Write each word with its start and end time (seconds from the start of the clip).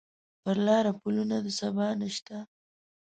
پر 0.41 0.57
لاره 0.65 0.91
پلونه 1.01 1.35
د 1.45 1.47
سبا 1.59 1.87
نشته 2.01 2.37